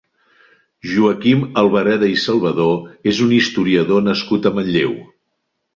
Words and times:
Joaquim 0.93 1.43
Albareda 1.63 2.09
i 2.15 2.17
Salvadó 2.23 2.67
és 3.13 3.23
un 3.27 3.39
historiador 3.39 4.07
nascut 4.11 4.49
a 4.53 4.59
Manlleu. 4.59 4.99